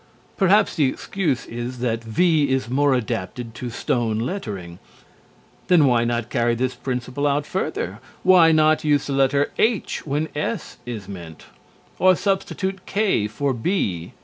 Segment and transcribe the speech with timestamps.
[0.35, 4.79] Perhaps the excuse is that "V" is more adapted to stone lettering.
[5.67, 7.99] Then why not carry this principle out further?
[8.23, 11.45] Why not use the letter H when S is meant?
[11.99, 14.13] Or substitute K for B?